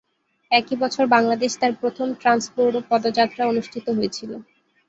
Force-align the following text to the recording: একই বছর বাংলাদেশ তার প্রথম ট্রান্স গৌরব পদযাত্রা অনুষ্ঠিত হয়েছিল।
একই 0.51 0.75
বছর 0.75 1.05
বাংলাদেশ 1.07 1.51
তার 1.57 1.73
প্রথম 1.81 2.07
ট্রান্স 2.21 2.43
গৌরব 2.53 2.83
পদযাত্রা 2.91 3.43
অনুষ্ঠিত 3.47 3.85
হয়েছিল। 3.97 4.31